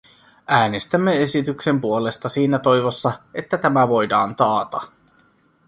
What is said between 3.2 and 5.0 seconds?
että tämä voidaan taata.